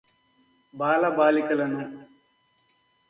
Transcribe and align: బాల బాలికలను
బాల 0.73 1.03
బాలికలను 1.09 1.83